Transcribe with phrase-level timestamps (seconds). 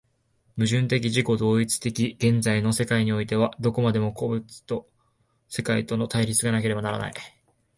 [0.57, 4.89] 矛盾的自己同一的現在の世界においては、どこまでも個物と
[5.47, 7.13] 世界との対立がなければならない。